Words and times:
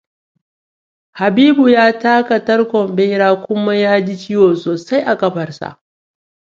Habibu 1.19 1.69
ya 1.69 1.85
taka 2.03 2.39
tarkon 2.47 2.95
bear 2.95 3.43
kuma 3.45 3.75
ya 3.75 4.01
ji 4.01 4.15
ciwo 4.17 4.49
sosai 4.61 5.01
a 5.11 5.15
kafarsa. 5.17 5.67